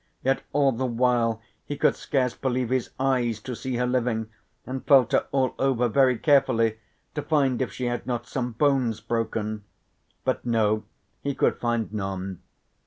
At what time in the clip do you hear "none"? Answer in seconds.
11.93-12.41